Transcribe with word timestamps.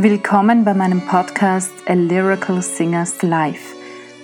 Willkommen 0.00 0.64
bei 0.64 0.74
meinem 0.74 1.00
Podcast 1.00 1.72
A 1.88 1.92
Lyrical 1.92 2.62
Singers 2.62 3.20
Life. 3.22 3.74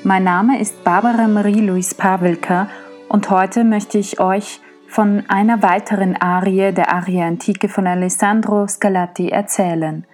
Mein 0.04 0.22
Name 0.22 0.60
ist 0.60 0.84
Barbara 0.84 1.26
Marie-Louise 1.26 1.96
Pavelka 1.96 2.68
und 3.08 3.28
heute 3.28 3.64
möchte 3.64 3.98
ich 3.98 4.20
euch 4.20 4.60
von 4.86 5.24
einer 5.26 5.62
weiteren 5.62 6.14
Arie 6.14 6.70
der 6.70 6.94
Aria 6.94 7.26
Antike 7.26 7.68
von 7.68 7.88
Alessandro 7.88 8.68
Scarlatti 8.68 9.30
erzählen. 9.30 10.06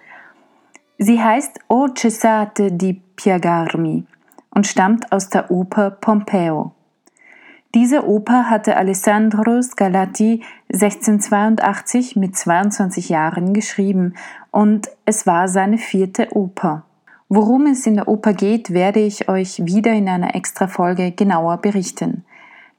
Sie 0.97 1.21
heißt 1.21 1.59
O 1.67 1.89
cessate 1.95 2.71
di 2.71 2.99
piegarmi 3.15 4.07
und 4.55 4.65
stammt 4.65 5.11
aus 5.11 5.29
der 5.29 5.51
Oper 5.51 5.91
Pompeo. 5.91 6.71
Diese 7.73 8.05
Oper 8.05 8.49
hatte 8.49 8.75
Alessandro 8.75 9.61
Scarlatti 9.61 10.43
1682 10.73 12.17
mit 12.17 12.35
22 12.35 13.07
Jahren 13.07 13.53
geschrieben 13.53 14.15
und 14.51 14.89
es 15.05 15.25
war 15.25 15.47
seine 15.47 15.77
vierte 15.77 16.35
Oper. 16.35 16.83
Worum 17.29 17.67
es 17.67 17.87
in 17.87 17.95
der 17.95 18.09
Oper 18.09 18.33
geht, 18.33 18.73
werde 18.73 18.99
ich 18.99 19.29
euch 19.29 19.65
wieder 19.65 19.93
in 19.93 20.09
einer 20.09 20.35
Extra-Folge 20.35 21.11
genauer 21.11 21.57
berichten. 21.57 22.25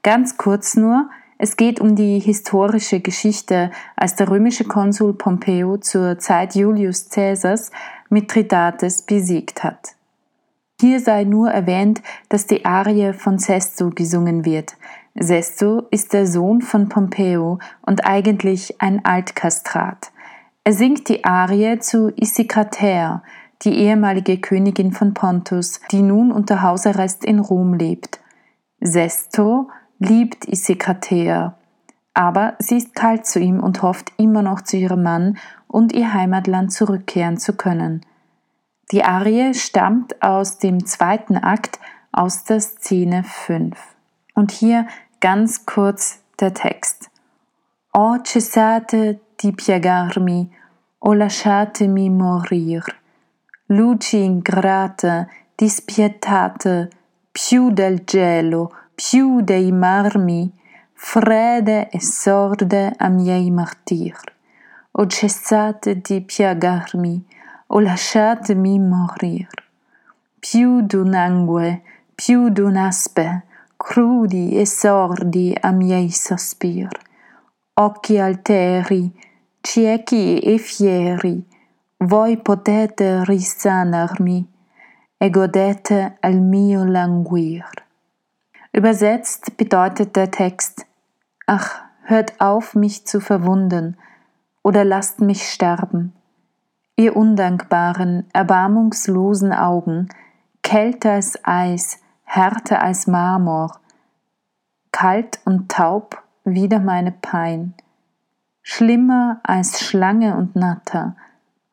Ganz 0.03 0.37
kurz 0.37 0.75
nur, 0.75 1.09
es 1.39 1.57
geht 1.57 1.81
um 1.81 1.95
die 1.95 2.19
historische 2.19 2.99
Geschichte, 2.99 3.71
als 3.95 4.15
der 4.15 4.29
römische 4.29 4.65
Konsul 4.65 5.15
Pompeo 5.15 5.77
zur 5.77 6.19
Zeit 6.19 6.53
Julius 6.53 7.09
Caesars 7.09 7.71
Mithridates 8.09 9.01
besiegt 9.01 9.63
hat. 9.63 9.95
Hier 10.79 10.99
sei 10.99 11.23
nur 11.23 11.49
erwähnt, 11.49 12.01
dass 12.29 12.47
die 12.47 12.65
Arie 12.65 13.13
von 13.13 13.37
Sesto 13.37 13.89
gesungen 13.89 14.45
wird. 14.45 14.75
Sesto 15.15 15.83
ist 15.91 16.13
der 16.13 16.25
Sohn 16.25 16.61
von 16.61 16.89
Pompeo 16.89 17.59
und 17.81 18.05
eigentlich 18.05 18.81
ein 18.81 19.05
Altkastrat. 19.05 20.11
Er 20.63 20.73
singt 20.73 21.09
die 21.09 21.23
Arie 21.23 21.79
zu 21.79 22.09
Issikrater, 22.15 23.21
die 23.61 23.75
ehemalige 23.77 24.39
Königin 24.39 24.91
von 24.91 25.13
Pontus, 25.13 25.79
die 25.91 26.01
nun 26.01 26.31
unter 26.31 26.61
Hausarrest 26.61 27.23
in 27.23 27.39
Rom 27.39 27.73
lebt. 27.73 28.19
Sesto 28.79 29.69
liebt 29.99 30.45
Issikrater, 30.45 31.57
aber 32.13 32.55
sie 32.59 32.77
ist 32.77 32.95
kalt 32.95 33.25
zu 33.25 33.39
ihm 33.39 33.61
und 33.61 33.81
hofft 33.81 34.11
immer 34.17 34.41
noch 34.41 34.61
zu 34.61 34.77
ihrem 34.77 35.03
Mann 35.03 35.37
und 35.67 35.93
ihr 35.93 36.13
Heimatland 36.13 36.73
zurückkehren 36.73 37.37
zu 37.37 37.55
können. 37.55 38.05
Die 38.91 39.03
Arie 39.03 39.53
stammt 39.53 40.21
aus 40.21 40.57
dem 40.57 40.85
zweiten 40.85 41.37
Akt 41.37 41.79
aus 42.11 42.43
der 42.43 42.59
Szene 42.59 43.23
5. 43.23 43.77
Und 44.35 44.51
hier 44.51 44.87
ganz 45.19 45.65
kurz 45.65 46.21
der 46.39 46.53
Text. 46.53 47.09
O 47.93 48.17
cessate 48.23 49.19
di 49.37 49.51
piegarmi, 49.51 50.49
o 50.99 51.13
lasciatemi 51.13 52.09
morir. 52.09 52.83
Luci 53.67 54.23
ingrate, 54.23 55.27
dispietate, 55.55 56.89
più 57.31 57.71
del 57.71 58.03
gelo, 58.05 58.71
più 58.95 59.41
dei 59.41 59.71
marmi, 59.71 60.51
frede 60.93 61.89
e 61.91 62.01
sorde 62.01 62.93
a 62.97 63.09
miei 63.09 63.51
martir. 63.51 64.15
O 64.91 65.07
cessate 65.07 66.01
di 66.01 66.21
piegarmi, 66.21 67.25
o 67.75 67.79
lasciatemi 67.79 68.77
morir. 68.77 69.47
Più 70.39 70.81
d'un'angue, 70.81 71.81
più 72.13 72.49
d'un'aspe, 72.49 73.43
crudi 73.77 74.55
e 74.59 74.65
sordi 74.65 75.55
a 75.59 75.71
miei 75.71 76.11
sospir. 76.11 76.89
Occhi 77.73 78.19
alteri, 78.19 79.11
ciechi 79.61 80.37
e 80.37 80.59
fieri, 80.59 81.43
voi 81.97 82.37
potete 82.37 83.23
risanarmi 83.25 84.47
e 85.17 85.29
godete 85.31 86.17
al 86.19 86.39
mio 86.41 86.83
languir. 86.83 87.65
Übersetzt 88.71 89.55
bedeutet 89.57 90.13
der 90.13 90.29
Text, 90.29 90.85
ach, 91.47 91.81
hört 92.03 92.39
auf, 92.39 92.75
mich 92.75 93.07
zu 93.07 93.19
verwunden, 93.19 93.97
oder 94.61 94.83
lasst 94.83 95.21
mich 95.21 95.49
sterben 95.49 96.13
ihr 96.95 97.15
undankbaren, 97.15 98.25
erbarmungslosen 98.33 99.51
Augen, 99.51 100.09
kälter 100.61 101.13
als 101.13 101.39
Eis, 101.43 101.99
härter 102.23 102.81
als 102.81 103.07
Marmor, 103.07 103.79
kalt 104.91 105.39
und 105.45 105.69
taub 105.69 106.21
wieder 106.43 106.79
meine 106.79 107.11
Pein, 107.11 107.73
schlimmer 108.61 109.39
als 109.43 109.81
Schlange 109.81 110.35
und 110.37 110.55
Natter, 110.55 111.15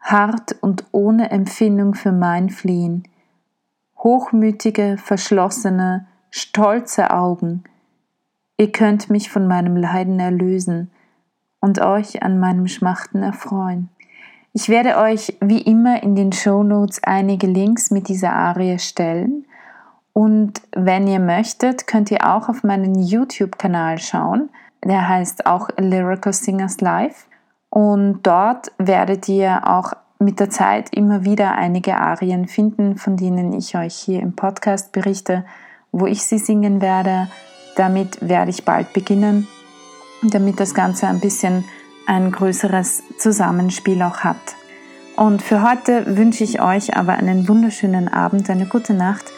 hart 0.01 0.57
und 0.61 0.87
ohne 0.93 1.31
Empfindung 1.31 1.95
für 1.95 2.13
mein 2.13 2.49
Fliehen, 2.49 3.05
hochmütige, 3.99 4.97
verschlossene, 4.97 6.07
stolze 6.31 7.11
Augen, 7.11 7.65
ihr 8.57 8.73
könnt 8.73 9.11
mich 9.11 9.31
von 9.31 9.47
meinem 9.47 9.77
Leiden 9.77 10.19
erlösen 10.19 10.91
und 11.61 11.81
euch 11.81 12.23
an 12.23 12.39
meinem 12.39 12.69
Schmachten 12.69 13.23
erfreuen. 13.23 13.91
Ich 14.53 14.69
werde 14.69 14.97
euch 14.97 15.37
wie 15.41 15.61
immer 15.61 16.03
in 16.03 16.17
den 16.17 16.33
Show 16.33 16.65
Notes 16.65 17.01
einige 17.05 17.47
Links 17.47 17.91
mit 17.93 18.09
dieser 18.09 18.33
Arie 18.33 18.79
stellen. 18.81 19.47
Und 20.13 20.61
wenn 20.73 21.07
ihr 21.07 21.21
möchtet, 21.21 21.87
könnt 21.87 22.11
ihr 22.11 22.27
auch 22.27 22.49
auf 22.49 22.65
meinen 22.65 23.01
YouTube-Kanal 23.01 23.99
schauen. 23.99 24.51
Der 24.85 25.09
heißt 25.09 25.47
auch 25.47 25.69
Lyrical 25.77 26.33
Singers 26.33 26.81
Live. 26.81 27.27
Und 27.69 28.23
dort 28.25 28.73
werdet 28.79 29.29
ihr 29.29 29.69
auch 29.69 29.93
mit 30.19 30.41
der 30.41 30.51
Zeit 30.51 30.93
immer 30.93 31.25
wieder 31.25 31.53
einige 31.55 31.97
Arien 31.97 32.49
finden, 32.49 32.97
von 32.97 33.17
denen 33.17 33.53
ich 33.53 33.77
euch 33.77 33.95
hier 33.95 34.21
im 34.21 34.35
Podcast 34.35 34.91
berichte, 34.91 35.45
wo 35.93 36.07
ich 36.07 36.25
sie 36.25 36.39
singen 36.39 36.81
werde. 36.81 37.29
Damit 37.77 38.19
werde 38.21 38.51
ich 38.51 38.65
bald 38.65 38.93
beginnen, 38.93 39.47
damit 40.23 40.59
das 40.59 40.75
Ganze 40.75 41.07
ein 41.07 41.21
bisschen 41.21 41.65
ein 42.07 42.33
größeres 42.33 43.03
Zusammenspiel 43.19 44.03
auch 44.03 44.19
hat. 44.19 44.57
Und 45.17 45.43
für 45.43 45.63
heute 45.63 46.17
wünsche 46.17 46.45
ich 46.45 46.63
euch 46.63 46.97
aber 46.97 47.13
einen 47.13 47.49
wunderschönen 47.49 48.09
Abend, 48.09 48.49
eine 48.49 48.67
gute 48.67 48.95
Nacht 48.95 49.33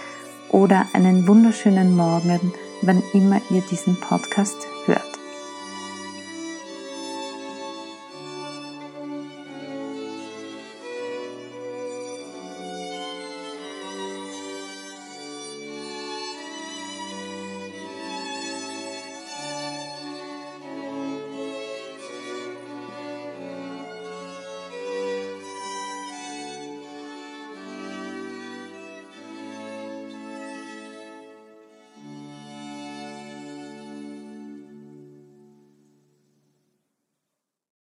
oder 0.48 0.86
einen 0.92 1.26
wunderschönen 1.26 1.96
Morgen, 1.96 2.52
wann 2.82 3.02
immer 3.12 3.40
ihr 3.50 3.62
diesen 3.62 3.98
Podcast. 3.98 4.71